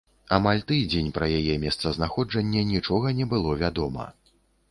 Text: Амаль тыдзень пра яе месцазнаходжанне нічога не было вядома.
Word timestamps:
Амаль 0.35 0.61
тыдзень 0.69 1.11
пра 1.17 1.27
яе 1.39 1.57
месцазнаходжанне 1.65 2.61
нічога 2.71 3.13
не 3.21 3.25
было 3.35 3.51
вядома. 3.63 4.09